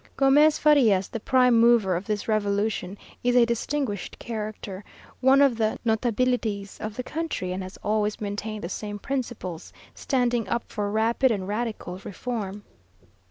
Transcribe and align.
Gomez 0.17 0.57
Farias, 0.57 1.09
the 1.09 1.19
prime 1.19 1.53
mover 1.59 1.95
of 1.95 2.05
this 2.07 2.27
revolution, 2.27 2.97
is 3.23 3.35
a 3.35 3.45
distinguished 3.45 4.17
character, 4.17 4.83
one 5.19 5.43
of 5.43 5.57
the 5.57 5.77
notabilities 5.85 6.79
of 6.81 6.95
the 6.97 7.03
country, 7.03 7.51
and 7.51 7.61
has 7.61 7.77
always 7.83 8.19
maintained 8.19 8.63
the 8.63 8.67
same 8.67 8.97
principles, 8.97 9.71
standing 9.93 10.49
up 10.49 10.63
for 10.71 10.89
"rapid 10.89 11.29
and 11.29 11.47
radical 11.47 11.99
reform." 12.03 12.63